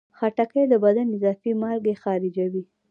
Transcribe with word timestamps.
خټکی 0.17 0.63
د 0.69 0.73
بدن 0.83 1.07
اضافي 1.15 1.51
مالګې 1.61 1.93
خارجوي. 2.01 2.63